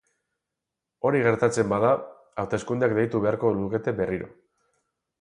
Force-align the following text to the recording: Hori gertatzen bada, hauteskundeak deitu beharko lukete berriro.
Hori 1.09 1.21
gertatzen 1.27 1.69
bada, 1.75 1.93
hauteskundeak 2.45 2.99
deitu 3.01 3.25
beharko 3.27 3.55
lukete 3.63 3.99
berriro. 4.01 4.35